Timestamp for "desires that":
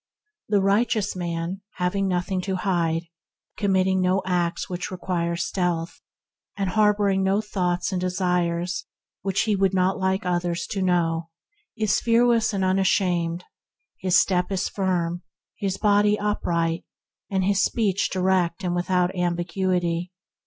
8.01-9.37